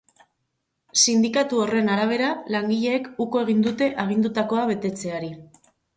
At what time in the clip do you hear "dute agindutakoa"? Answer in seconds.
3.69-4.65